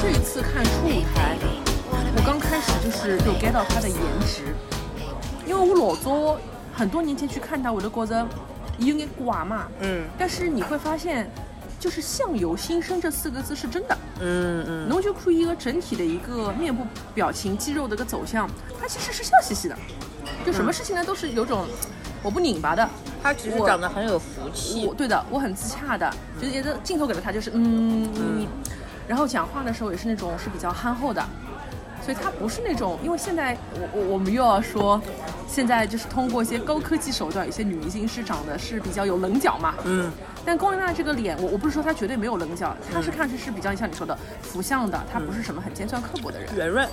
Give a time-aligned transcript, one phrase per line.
[0.00, 1.36] 这一次看初舞台，
[2.16, 4.54] 我刚开始就是有 get 到他的颜值，
[5.46, 6.40] 因为我老早
[6.72, 8.26] 很多年前去看他，我都觉着
[8.78, 11.30] 伊有点寡嘛，嗯但是你会发现，
[11.80, 13.96] 就是相由心生这四个字是真的。
[14.20, 19.76] 嗯嗯，侬就看一个整体的一个面部表情、肌肉的一个走向，他其实是笑嘻嘻的，
[20.44, 21.66] 就什么事情呢都是有种
[22.22, 22.86] 我不拧巴的，
[23.22, 24.86] 他其实长得很有福气。
[24.86, 28.46] 我，对的，我很自洽的，就是觉得镜头给了他就是嗯嗯，
[29.08, 31.24] 然后讲话的时候也是那种是比较憨厚的，
[32.04, 35.00] 所以他不是那种，因为现在我我我们又要说，
[35.50, 40.10] 现在就是通过一些高科技手段，有些女明星是长得是比较有棱角嘛，嗯
[40.44, 46.88] 但龚琳娜这个脸，我我不是说她绝对没有棱角，她是看上去是比较像你说的福相的，她不是什么很尖酸刻薄的人，圆润，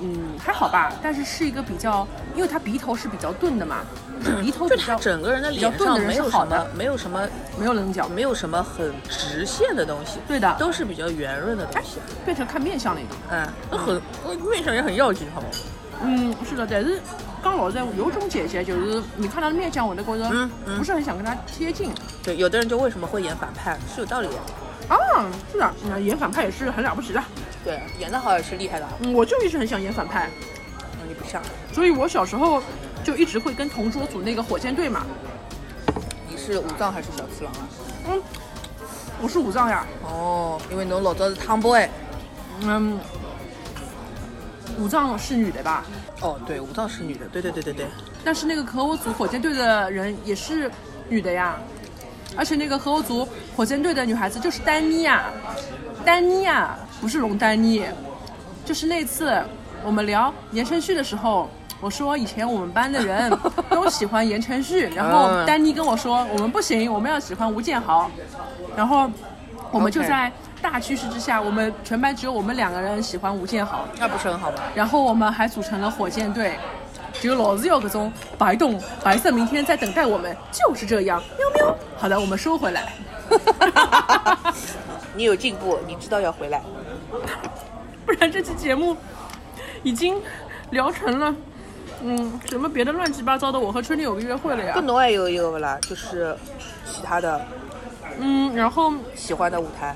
[0.00, 3.80] 嗯，还好吧，但是是一个比较，因为她鼻头是比较钝的嘛，
[4.24, 11.98] 就 是鼻头比较整个人的比较钝的人脸上没是好的有什么，没有什么没有棱角，没有什么很直线的东西，对的，都是比较圆润的东西。
[12.24, 13.10] 变成看面相了一个。
[13.30, 14.00] 嗯，那很
[14.48, 15.48] 面相也很要紧，好吗？
[16.02, 16.98] 嗯，是的，但是
[17.42, 21.90] 刚老在有种姐姐，就是你看她的面相，我都觉得不是很想跟她贴近。
[22.22, 24.34] 对，有的人就为什么会演反派是有道理的。
[24.94, 24.98] 啊，
[25.52, 27.22] 是的，嗯演反派也是很了不起的。
[27.64, 28.86] 对，演得好也是厉害的。
[29.00, 30.28] 嗯，我就一直很想演反派，
[31.00, 31.40] 嗯你不像，
[31.72, 32.62] 所以我小时候
[33.04, 35.06] 就一直会跟同桌组那个火箭队嘛。
[36.28, 37.68] 你是武藏还是小次郎啊？
[38.08, 38.22] 嗯，
[39.22, 39.86] 我是武藏呀。
[40.02, 41.88] 哦，因为侬老早是 tomboy。
[42.62, 42.98] 嗯，
[44.78, 45.84] 武藏是女的吧？
[46.20, 47.86] 哦，对，武藏是女的，对对对对对。
[48.24, 50.70] 但是那个和我组火箭队的人也是
[51.08, 51.56] 女的呀，
[52.36, 55.24] 而且那个和我组火箭队的女孩子就是丹妮呀，
[56.04, 57.84] 丹妮呀，不是龙丹妮，
[58.64, 59.42] 就是那次
[59.84, 61.48] 我们聊言承旭的时候，
[61.80, 63.32] 我说以前我们班的人
[63.70, 68.10] 都喜欢言承旭，然后嗯丹妮跟我说我们不行，我们要喜欢吴建豪，
[68.76, 69.10] 然后
[69.72, 74.58] 我们就在大趋势之下，我们全班只有我们两个人喜欢吴建豪，那不是很好吗？
[74.74, 76.58] 然后我们还组成了火箭队，
[77.14, 81.76] 只有老子要各种白洞、白色明天在等待我们，就是这样，喵喵。
[81.96, 82.92] 好的，我们收回来，
[85.14, 86.60] 你有进步，你知道要回来。
[88.04, 88.96] 不然这期节目
[89.82, 90.20] 已经
[90.70, 91.34] 聊成了，
[92.02, 96.36] 嗯，什么别的乱七八糟的，我和春丽有个约会了呀跟，侬还有一个不啦，就是
[96.84, 97.40] 其他的
[98.20, 99.94] 嗯，然后喜欢的舞台。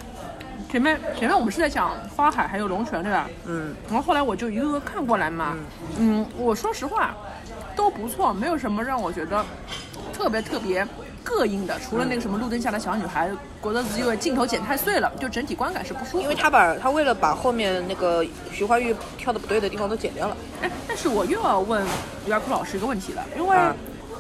[0.71, 3.29] 前面前面我们是在讲花海还有龙泉对吧？
[3.47, 5.57] 嗯，然后后来我就一个个看过来嘛，
[5.99, 7.15] 嗯，我说实话
[7.77, 9.45] 都不错，没有什么让我觉得
[10.12, 10.85] 特别特别
[11.25, 13.31] 膈应的，除了那个什么路灯下的小女孩，
[13.62, 16.21] 觉得是因为镜头剪太碎了，就整体观感是不舒服。
[16.21, 20.37] 因为他把他为了把后面那个徐怀钰跳的不对的地方都剪掉了。
[20.61, 21.85] 哎，但是我又要问
[22.27, 23.73] 于亚库老师一个问题了，因为啊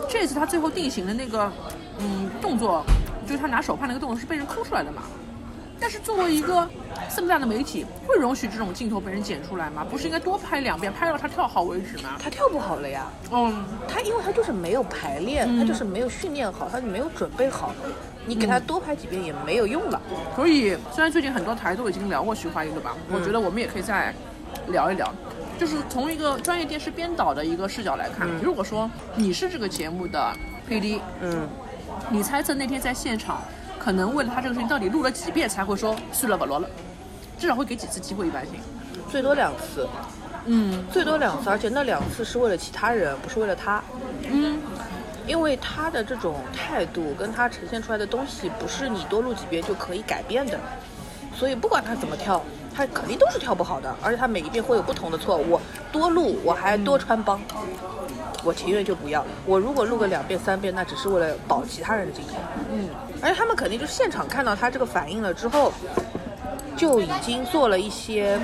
[0.08, 1.50] 这次他最后定型的那个
[1.98, 2.84] 嗯动作，
[3.24, 5.02] 就是他拿手帕那个动作是被人抠出来的嘛。
[5.80, 6.66] 但是作为一个
[7.14, 9.84] 这么大的媒体，会容许这种镜头被人剪出来吗？
[9.90, 12.10] 不是应该多拍两遍，拍到他跳好为止吗？
[12.18, 17.74] 他跳不好了呀，嗯，他因为他就是没有排练，他就是没有训练好，他就没有准备好。
[18.24, 20.00] 你给他多拍几遍也没有用了。
[20.36, 24.14] 所以虽然最近很多台都已经聊过徐怀钰了吧，我觉得我们也可以再
[24.68, 25.12] 聊一聊。
[25.58, 30.32] 就是从一个专业电视编导的一个视角来看，如果说你是这个节目的
[30.70, 31.46] PD，嗯，
[32.10, 33.42] 你猜测那天在现场，
[33.78, 36.68] 可能为了他这个事情到底录了几遍才会说算了不录了，
[37.38, 38.54] 至少会给几次机会一般性。
[39.10, 39.88] 最多两次，
[40.46, 43.82] 嗯最多两次，而且那两次是为了其他人，不是为了他。
[44.30, 44.58] 嗯，
[45.26, 50.58] 因为他的这种态度跟他呈现出来的东西，不是你多录几遍就可以改变的。
[51.34, 52.42] 所以不管他怎么跳，
[52.74, 55.36] 他肯定都是跳不好的，而且他每一遍会有不同的错。
[55.36, 55.60] 误
[55.90, 57.40] 多录，我还多穿帮，
[58.44, 59.24] 我情愿就不要。
[59.46, 62.34] 我如果录个两遍三遍，那只是为了保其他人的镜头。
[62.70, 62.88] 嗯，
[63.22, 65.72] 而且他们肯定就现场看到他这个反应了之后，
[66.76, 68.38] 就已经做了一些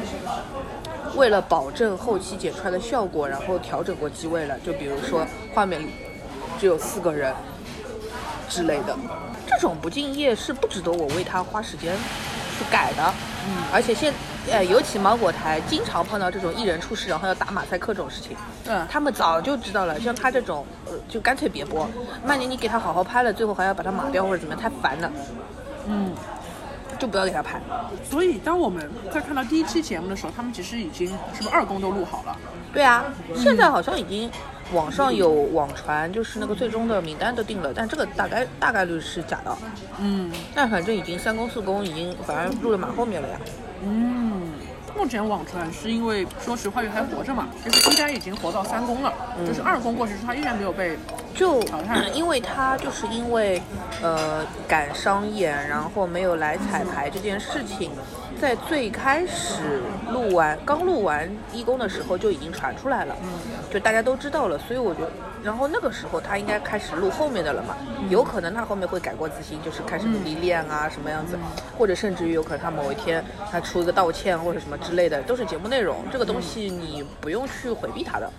[1.15, 4.59] 为了保证后期剪出来的效果，然后调整过机位了。
[4.61, 5.91] 就比如说画面里
[6.59, 7.35] 只有四个人
[8.49, 8.97] 之类的，
[9.47, 11.95] 这种不敬业是不值得我为他花时间
[12.61, 13.15] 去改的。
[13.49, 14.13] 嗯，而且现
[14.51, 18.37] 呃，尤其芒果台经常碰到这种艺人出事，然后要打马赛克这种事情。
[18.67, 21.89] 嗯，他们早就知道了，像他这种，呃，就干脆别播。
[22.23, 25.11] 曼宁，你给他好好拍了，最后还要把他码掉或者怎么样，太烦了。
[25.87, 26.13] 嗯，
[27.01, 27.61] 就不要给他拍。
[28.09, 32.37] 所以当我们在看到第一期节目的时候，他们其实已经是不是二公都录好了？
[32.73, 33.05] 对啊，
[33.35, 34.31] 现在好像已经
[34.73, 39.57] 网上有网传，就是那个最终的名单都定了，但这个大概大概率是假的。
[39.99, 43.41] 嗯但反正已经三公四公已经反正录了蛮后面了呀。
[43.83, 44.50] 嗯。
[44.97, 49.13] 目前网传是因为说实话玉还活着嘛，就是应该已经活到三公了，
[49.47, 50.97] 就是二公过去之后他依然没有被
[51.35, 53.61] 就淘汰因为他就是因为
[54.03, 57.91] 呃赶商演，然后没有来彩排这件事情，
[58.41, 59.83] 在最开始
[60.13, 63.17] 录完刚录完一公的时候就已经传出来了，
[63.73, 65.11] 就大家都知道了，所以我觉得，
[65.43, 67.77] 然后那个时候他应该开始录后面的了嘛，
[68.09, 71.39] 有可能他后面会改过自新，就是开始努力练啊什么样子，
[71.79, 78.31] 或者甚至于有可能他某一天他出一个道歉或者什么之类的，都是节目内容，这个东西你不用去回避他的。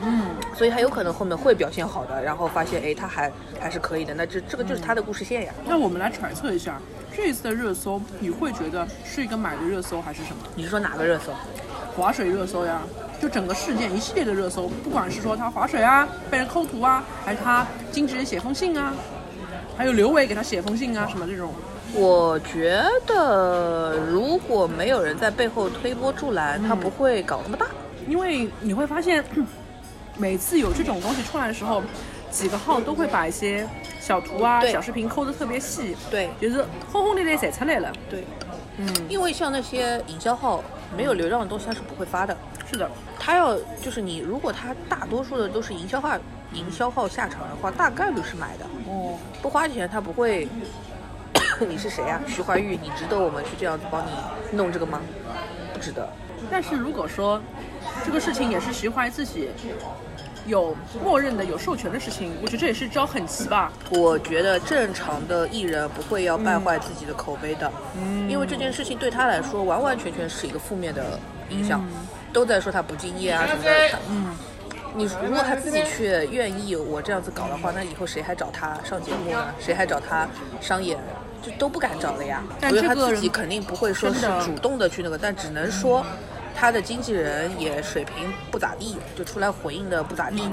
[0.00, 5.52] 嗯所以他有可能后面会表现好的，然后发现哎他还还是可以的，那这这个就是他的故事线呀。
[5.66, 6.80] 那我们来揣测一下，
[7.12, 10.36] 这一次的热搜，你会觉得是一个买的热搜还是什么？
[10.54, 11.32] 你是说哪个热搜？
[11.96, 12.80] 划水热搜呀，
[13.22, 18.92] 就整个事件一系列的热搜，不管是说他划水啊，被人抠图啊，还是他经纪人写封信啊，
[19.76, 21.52] 还有刘伟给他写封信啊，什么这种，
[21.94, 27.66] 我觉得如果没有人在背后推波助澜，他不会搞那么大。
[28.08, 29.24] 因为你会发现，
[30.18, 31.80] 每次有这种东西出来的时候，
[32.28, 33.64] 几个号都会把一些
[34.00, 37.92] 小图啊、小视频抠得特别细，对就是轰轰烈烈晒出来了。
[38.10, 38.24] 对，
[38.78, 40.60] 嗯，因为像那些营销号
[40.96, 42.36] 没有流量的东西，他是不会发的。
[42.72, 46.16] 是的，他要就是你，如果他大多数的都是营销号
[46.52, 48.64] 营销号下场的话，大概率是买的。
[48.86, 50.48] 哦，不花钱他不会。
[51.68, 54.10] 你是谁呀、徐怀钰，你值得我们去这样子帮你
[54.56, 55.00] 弄这个吗？
[55.72, 56.08] 不值得。
[56.50, 57.40] 但是如果说
[58.04, 59.48] 这个事情也是徐怀自己
[60.46, 60.74] 有
[61.04, 63.70] 默认的、有授权的事情，我觉得这也是招很奇吧。
[63.90, 71.18] 我觉得正常的艺人不会要败坏自己的口碑的，嗯因为这件事情对他来说完完全全是一个负面的
[71.50, 73.88] 影响，嗯都在说他不敬业啊什么的。
[73.90, 74.36] 他嗯，
[74.94, 79.54] 你如果他自己去愿意我这样子搞的话，那以后谁还找他上节目啊？
[79.60, 80.28] 谁还找他
[80.60, 80.98] 商演？
[81.42, 82.42] 就都不敢找了呀。
[82.68, 86.04] 所以他自己肯定不会说是主动的去那个，但只能说
[86.54, 90.48] 他的经纪人也水平不咋地，就出来回应的不咋地，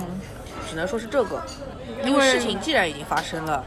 [0.70, 1.42] 只能说是这个。
[2.04, 3.64] 因为因为事情既然已经发生了，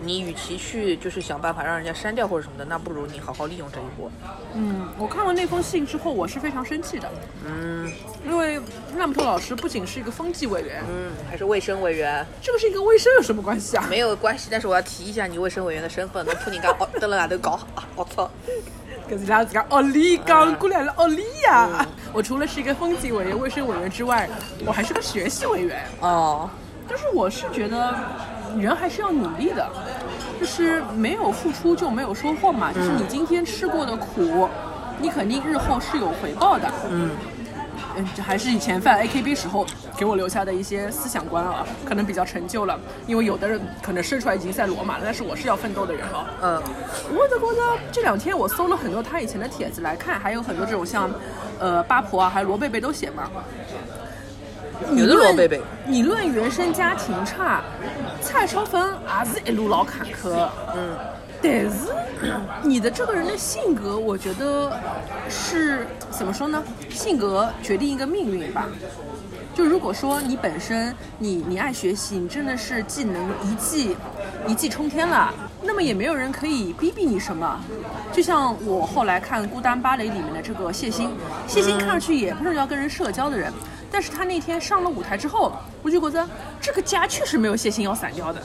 [0.00, 4.10] 你与其去就是想办法让人家删掉或者什么的，那不如你好好利用这一波。
[4.54, 7.10] 嗯，我看完那封信之后，我是非常生气的，
[7.46, 7.92] 嗯
[8.26, 8.60] 因为
[8.96, 13.86] 纳木头老师不仅是一个风纪委员，嗯，还是卫生委员这个是一个卫生有什么关系啊？
[13.90, 18.30] 没有关系，但是我要提一下你卫生委员的身份，侬怕人家哦得了外头搞啊，我操！
[19.10, 21.86] 搿是拉自家奥利讲过来了奥利呀！
[22.14, 24.30] 我除了是一个风纪委员、卫生委员之外，
[24.64, 25.84] 我还是个学习委员。
[26.00, 26.48] 哦，
[26.88, 27.94] 但是我是觉得
[28.58, 29.68] 人还是要努力的，
[30.40, 32.72] 就是没有付出就没有收获嘛。
[32.72, 34.48] 就是你今天吃过的苦，
[34.98, 36.70] 你肯定日后是有回报的。
[36.90, 37.10] 嗯，
[37.96, 39.66] 嗯，这还是以前犯 AKB 时候
[39.96, 42.78] 给我留下的一些思想观啊，可能比较陈旧了。
[43.06, 46.26] 因为有的人可能生出来已经在罗马了，但是我是要奋斗的人啊。
[46.42, 46.62] 嗯
[47.14, 51.10] 我的觉得这两天我搜了很多他以前的帖子来看，还有很多这种像，
[51.58, 53.30] 呃，八婆啊，还有罗贝贝都写嘛。
[54.96, 57.62] 有的罗贝贝，你论原生家庭差，
[58.20, 60.48] 蔡少芬也是一路老坎坷。
[60.74, 60.96] 嗯，
[61.42, 61.70] 但是
[62.62, 64.78] 你的这个人的性格，我觉得
[65.28, 66.62] 是怎么说呢？
[66.90, 68.68] 性格决定一个命运吧。
[69.54, 73.94] 就如果说你本身你你爱学习，你真的是技能一技
[74.46, 75.32] 一技冲天了，
[75.62, 77.60] 那么也没有人可以逼逼你什么。
[78.12, 81.10] 就像我后来看《孤单芭蕾》里面的这个谢欣，
[81.46, 83.52] 谢欣看上去也不是要跟人社交的人，
[83.92, 86.26] 但是他那天上了舞台之后，我就觉得
[86.60, 88.42] 这个家确实没有谢欣要散掉的。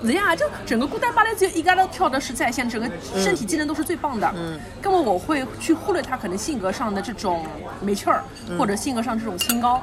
[0.00, 4.32] 是 呀，就整个孤单芭蕾只有一个人跳的是在线，整个身体机能都是最棒的。
[4.36, 7.44] 嗯，那么我会去忽略他可能性格上的这种
[7.80, 8.22] 没趣儿，
[8.56, 9.82] 或者性格上这种清高。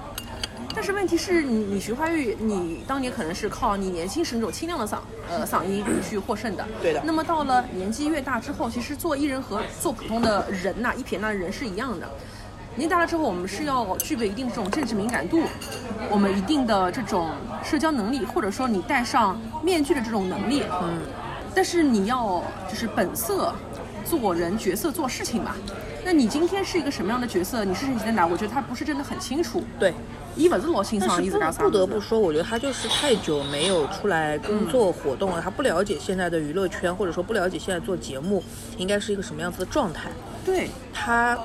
[0.74, 4.98] 但是问题是你，你徐怀钰，你当年可能是靠你年轻时那种清亮的嗓
[5.30, 6.66] 呃嗓音去获胜的。
[6.82, 12.10] 对的那么到了年纪越大之后，其实做艺人和做普通的人呐、一撇那人是一样的。
[12.75, 15.44] 年纪大了之后，我们是要具备一定这种政治敏感度，
[16.10, 17.32] 我们一定的这种
[17.63, 20.63] 社交能力，或者说你戴上面具的这种能力。
[20.82, 21.00] 嗯，
[21.53, 23.53] 但是你要就是本色
[24.03, 25.55] 做人、角色做事情嘛。
[26.03, 27.63] 那你今天是一个什么样的角色？
[27.63, 28.27] 你是谁在哪？
[28.27, 29.63] 我觉得他不是真的很清楚。
[29.79, 29.94] 对。
[30.38, 38.44] 伊不是老清爽，但是伊自家啥不不得不说，我觉得他就是太久没有出来工作活动了，他不了解现在的娱乐圈，或者说不了解现在做节目
[38.77, 40.10] 应该是一个什么样子的状态。
[40.44, 41.39] 对他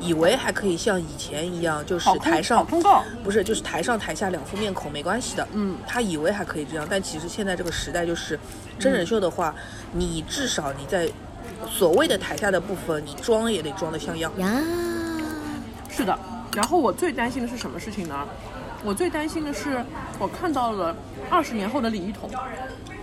[0.00, 5.46] 以为还可以像以前一样，就是台上通告不是，就是台上台下两副面孔没关系的。
[5.52, 8.38] 嗯他以为还可以这样，但其实现在这个时代就是
[8.78, 9.54] 真人秀的话，
[9.92, 11.08] 你至少你在
[11.70, 14.32] 所谓的台下的部分，你装也得装得像样。
[14.38, 14.48] 呀，
[15.88, 16.18] 是的。
[16.54, 18.26] 然后我最担心的是什么事情呢？
[18.84, 19.84] 我最担心的是
[20.20, 20.94] 我看到了
[21.28, 22.30] 二十年后的李一桐，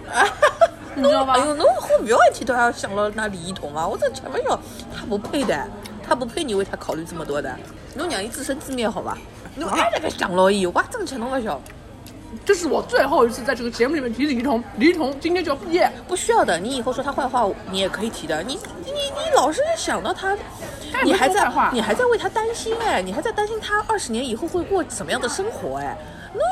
[0.95, 1.45] 你知道吧哎？
[1.45, 4.57] 呦，侬好不要一天到晚想到那李一桐啊，我真吃不消，
[4.95, 5.67] 他不配的，
[6.07, 7.53] 他不配你为他考虑这么多的。
[7.95, 9.17] 侬让伊自生自灭好吧？
[9.55, 11.59] 侬还那个想牢伊，我真吃侬不消。
[12.43, 18.43] 这是我最后一次在这个节目里面提李一桐，李一桐今天就要毕业，不需要的，你以后说他坏话，你也可以提的。
[18.43, 20.37] 你你你老是想到他，
[21.05, 25.97] 你还在你还在为他担心哎，你还在担心他二十年以后会过什么样的生活哎。
[26.33, 26.43] 那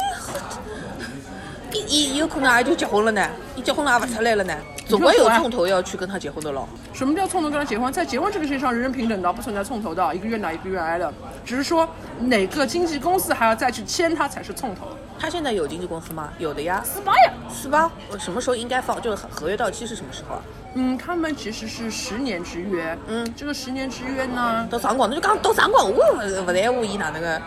[1.77, 4.55] 伊伊有可能也就结婚了呢，伊结婚了也不出来了呢，
[4.85, 6.67] 总归有冲头要去跟他结婚的咯。
[6.93, 7.91] 什么叫冲头跟他结婚？
[7.91, 11.11] 在结婚这个事情上，人人平等的，不存在冲头的，一个愿打一个愿挨的。
[11.45, 11.87] 只是说
[12.19, 14.87] 哪个经纪公司还要再去签他才是冲头。
[15.17, 16.31] 他现在有经纪公司吗？
[16.37, 16.81] 有的呀。
[16.83, 17.89] 斯巴呀，是吧？
[18.11, 19.01] 我什么时候应该放？
[19.01, 20.41] 就是合约到期是什么时候啊？
[20.75, 22.97] 嗯，他们其实是十年之约。
[23.07, 27.41] 嗯这个十年之约呢，到上光，那就刚到上光，我不不在乎伊哪能个，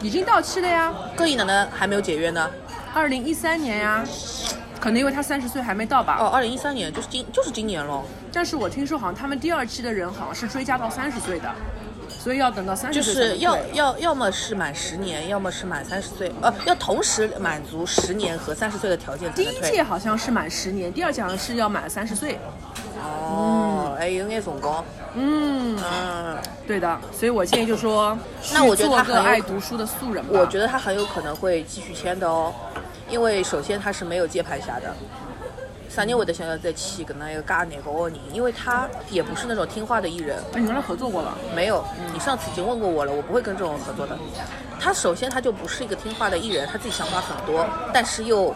[0.00, 2.50] 已经到期了呀，各伊哪能还没有解约呢？
[2.92, 4.04] 二零一三年呀。
[4.84, 6.18] 可能因为他三十岁还没到吧。
[6.20, 8.04] 哦，二零一三年就是今就是今年咯。
[8.30, 11.50] 但是我听说好像他们第二期的人好像是追加到三十岁的，
[12.06, 19.44] 所以要等到三十岁就是要要要么是满十年，要么是满三十岁，呃，要同时满足十年和三十岁的条件才第。
[19.44, 22.38] 一届好像是满十年，第二届好像是要满三十岁。
[23.02, 24.84] 哦，哎，有眼辰光。
[25.14, 26.36] 嗯，嗯，
[26.66, 28.18] 对的，所以我建议就说，
[28.52, 30.38] 那我觉得他很爱读书的素人吧。
[30.38, 32.52] 我觉得他很有可能会继续签的哦，
[33.14, 34.92] 因为首先他是没有接盘侠的。
[35.88, 38.18] 啥人会得想要再签搿能一个介难搞的人？
[38.32, 44.18] 因为他也不是那种听话的艺人，哎，你跟他合作过了，没有，你上次已经问过我了，我不会跟这种合作的。
[44.80, 48.52] 他首先他就不是一个听话的艺人，他自己想法很多，但是又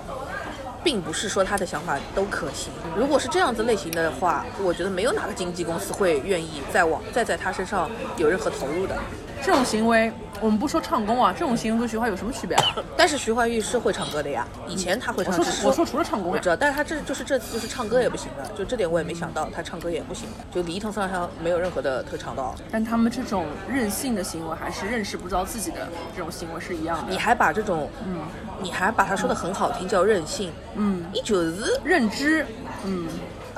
[0.82, 2.72] 并不是说他的想法都可行。
[2.96, 8.96] 如果是这样子类型的话，我觉得没有哪个经纪公司会愿意再往再在他身上有任何投入的。
[9.40, 12.76] 这种行为，我们不说唱功啊，这种行为跟徐怀有什么区别啊？
[12.96, 16.34] 但是徐怀钰是会唱歌的呀，以前他会唱，我说只是我说除了唱功呀。
[16.36, 20.28] 我知，道，但是他这就是这次就是唱歌也不行了，就这点我也没想到，他唱歌也不行。
[20.30, 22.54] 了，就李一桐身上没有任何的特长的哦。
[22.70, 27.10] 但他们这种任性的行为，还是认识不到自己的这种行为是一样的。
[27.10, 28.20] 你还把这种，嗯，
[28.60, 31.78] 你还把他说的很好听，叫任性，嗯，你就是。
[31.84, 32.44] 认知，
[32.84, 33.08] 嗯，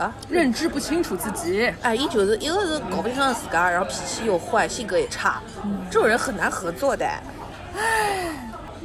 [0.01, 1.71] 啊，认知不清楚自己。
[1.83, 5.43] 哎，伊就是一个是搞不清爽自噶，然后脾气又坏，性格也差，
[5.91, 7.07] 这种人很难合作的。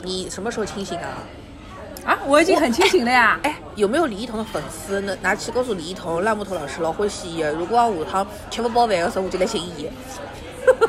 [0.03, 1.07] 你什么时候清醒啊？
[2.05, 3.39] 啊，我已经很清醒了呀。
[3.43, 5.15] 哎，有没有李一桐的粉丝那？
[5.21, 7.53] 拿去告诉李一桐，烂木头老师老欢喜伊的。
[7.53, 9.89] 如果我下趟吃不饱饭的时候，我就来寻伊。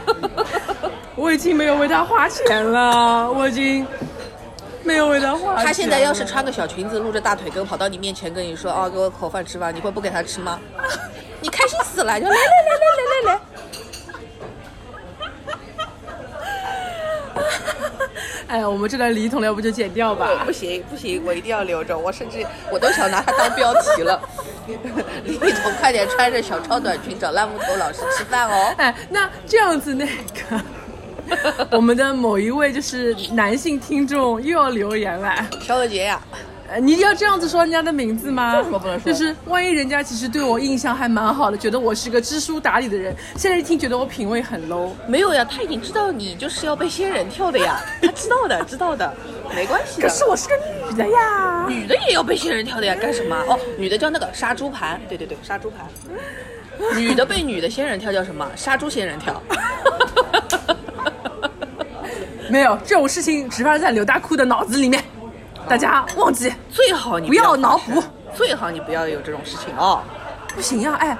[1.14, 3.86] 我已经没有为他花钱了，我已经
[4.86, 5.62] 没有味道花。
[5.62, 10.60] 他现在要是穿个小裙子，露着大腿根跑到你面前跟你说：“哦，给我口饭吃吧。”你会不给他吃吗？
[11.42, 12.42] 你开心死了，就来来来
[12.78, 13.40] 来来来来。
[18.48, 20.28] 哎呀，我们这段李一桐要不就剪掉吧？
[20.46, 21.98] 不行不行，我一定要留着。
[21.98, 24.20] 我甚至我都想拿它当标题了。
[25.24, 28.74] 李一桐，快点穿着小超短裙找烂木头老师吃饭哦。
[28.78, 30.60] 哎，那这样子那个，
[31.70, 35.34] 我们的某一位就是男性听众又要留言了。
[35.60, 36.20] 肖文杰呀，
[36.68, 38.56] 呃你要这样子说人家的名字吗？
[38.56, 44.90] 为什么不能说就是万一人家其实对我印象还蛮好的，觉得我是个知书达理的人，现在一听觉得我品味很 low。
[45.06, 49.12] 没有呀，他已经知道你就是要被仙人跳的呀， 他知道的，知道的，
[49.54, 50.08] 没关系的。
[50.08, 51.66] 可是我是个女的呀。
[51.68, 53.36] 女的也要被仙人跳的呀，干什么？
[53.48, 55.86] 哦，女的叫那个杀猪盘，对对对，杀猪盘。
[56.96, 58.46] 女的被女的仙人跳叫什么？
[58.54, 59.40] 杀猪仙人跳。
[62.50, 65.02] 没有这种事情，只发生在刘大库的脑子里面，
[65.68, 66.52] 大家忘记。
[66.70, 68.02] 最好你不要脑补，
[68.34, 70.02] 最好你不要有这种事情哦。
[70.54, 71.18] 不行呀、哎，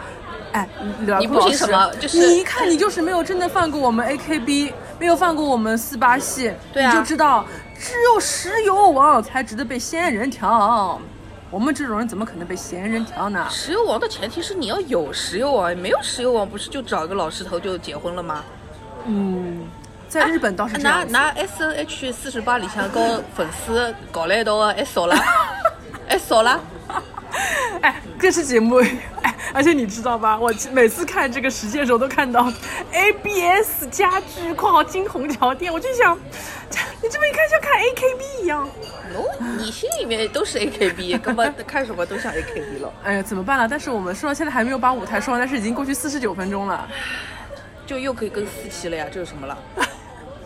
[0.52, 0.68] 哎，
[1.00, 7.44] 刘大你不行库老师什么就是你一看你就是没有真的放过我们 AKB，没有放过我们四八系，对啊你就知道
[7.78, 11.00] 只有石油王才值得被仙人跳。
[11.50, 13.46] 我们这种人怎么可能被仙人跳呢？
[13.50, 18.44] 石油王的前提是你要有石油王，没有石油王不是就找一个老石头就结婚了吗？
[19.08, 19.60] 嗯，
[20.08, 21.12] 在日本倒是这样子。
[21.12, 25.16] 拿拿 S N H 四十八里向跟粉丝搞了一道的，还少了，
[26.08, 26.60] 还少了。
[27.82, 28.80] 哎，这期节目，
[29.22, 30.38] 哎，而且你知道吧？
[30.38, 32.50] 我每次看这个实践的时候，都看到
[32.92, 36.16] ABS 家居（括号金虹桥店），我就想，
[37.02, 38.66] 你这么一看像看 AKB 一样。
[39.14, 39.24] 哦，
[39.58, 42.92] 你心里面都是 A K B，根本看什么都像 A K B 了。
[43.04, 43.68] 哎呀，怎么办了？
[43.68, 46.88] 但是我们说到现在还没有把舞台说完，但是已经过去四十九分钟了。
[47.86, 49.56] 就又可以跟四期了呀，这有什么了？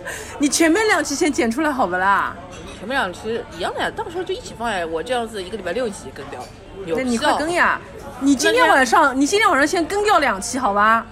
[0.39, 2.37] 你前面两期先剪出来好不啦？
[2.79, 4.87] 前面两期一样的呀，到时候就一起放呀。
[4.87, 6.41] 我这样子一个礼拜六集更掉，
[6.87, 7.19] 牛那你！
[7.19, 7.79] 快更呀！
[8.21, 11.07] 你今天晚上，你今天晚上先更掉两期，好吧？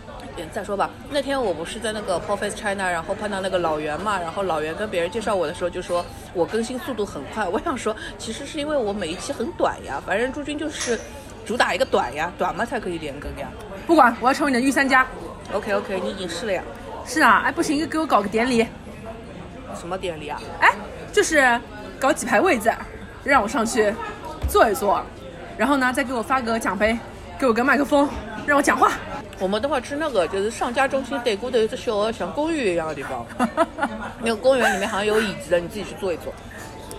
[0.52, 7.47] 再说吧，那天我不是在那个 p o f e s China，然后碰到那个老袁嘛，然后老袁跟别人介绍我的时候就说我更新速度很快。
[7.49, 10.99] 我想说，其实是因为我每一期很短呀，反正朱军就是
[11.45, 13.49] 主打一个短呀，短嘛才可以连更呀。
[13.87, 15.07] 不管，我要成为你的御三家。
[15.52, 16.62] OK OK，你已经是了呀？
[17.09, 18.67] 是啊，哎，不行，给我搞个典礼。
[19.75, 20.38] 什么典礼啊？
[20.61, 20.75] 哎，
[21.11, 21.59] 就是
[21.99, 22.71] 搞几排位子，
[23.25, 23.93] 让我上去
[24.47, 25.03] 坐一坐，
[25.57, 26.99] 然后呢，再给我发个奖杯，
[27.38, 28.07] 给我个麦克风，
[28.47, 28.93] 让我讲话。
[29.38, 33.25] 我们等会儿去那个就是上家中心对过的有一只小的像公园一样的地方，
[34.21, 36.31] 那个公园里面好像有椅子的，你自己去坐一坐。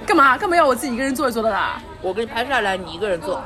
[0.07, 0.35] 干嘛？
[0.39, 1.79] 干嘛要我自己一个人坐一坐的啦？
[2.01, 3.43] 我给你拍下来，你一个人坐。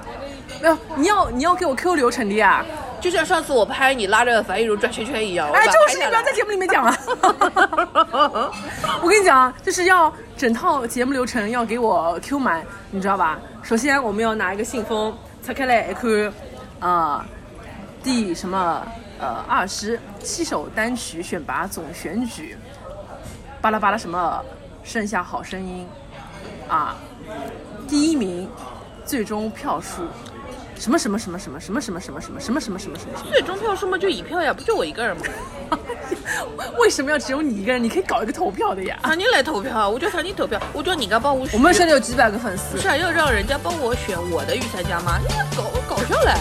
[0.62, 2.64] 没有，你要你要给我 Q 流程的呀。
[3.04, 5.52] 就像上次我拍你拉着樊亦茹转圈圈一样。
[5.52, 6.98] 哎，这种事情不要在节目里面讲了。
[9.04, 13.38] 我跟你讲，就是要整套节目流程要给我 Q 满，你知道吧？
[13.62, 15.14] 首先我们要拿一个信封
[15.46, 16.34] 拆开来一看，
[16.80, 17.26] 啊、
[18.02, 18.82] 第什么
[19.20, 22.58] 呃二十七首单曲选拔总选举，
[23.60, 24.42] 巴拉巴拉什么
[24.82, 25.86] 剩下好声音
[26.70, 26.96] 啊，
[27.86, 28.50] 第一名
[29.04, 30.04] 最终票数。
[30.84, 33.32] 什么什么什么什么什么什么什么什么什么什么什么什么？
[33.32, 35.24] 最终票数嘛就一票呀，不就我一个人吗？
[36.78, 37.82] 为什么要只有你一个人？
[37.82, 39.00] 你可以搞一个投票的呀。
[39.02, 39.88] 喊你来投票啊！
[39.88, 41.48] 我就喊你投票，我叫人家帮我。
[41.54, 45.20] 我们现在有几百个粉丝不，是啊要让人家帮我选我的御三家吗？
[45.22, 46.34] 你搞搞笑嘞！